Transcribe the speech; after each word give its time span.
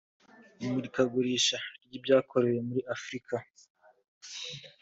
imurikagurisha 0.65 1.57
ry’ibyakorewe 1.85 2.59
muri 2.67 2.81
Afurika 2.95 3.35